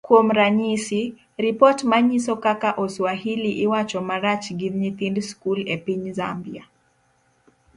[0.07, 1.01] Kuom ranyisi,
[1.43, 6.63] ripot manyiso kaka oswahili iwacho marach gi nyithind skul e piny Zambia